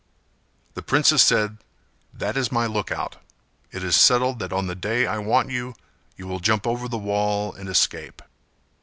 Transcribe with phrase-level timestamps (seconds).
[0.73, 1.57] The princess said
[2.11, 3.17] "That is my look out:
[3.71, 5.75] it is settled that on the day I want you
[6.17, 8.23] you will jump over the wall and escape."